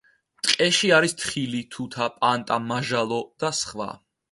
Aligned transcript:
ტყეში 0.45 0.89
არის 0.99 1.13
თხილი, 1.19 1.59
თუთა, 1.77 2.09
პანტა, 2.23 2.59
მაჟალო 2.73 3.23
და 3.45 3.53
სხვა. 3.63 3.91